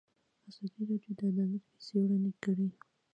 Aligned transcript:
ازادي 0.49 0.81
راډیو 0.89 1.11
د 1.17 1.19
عدالت 1.29 1.63
کیسې 1.71 1.95
وړاندې 2.01 2.31
کړي. 2.43 2.67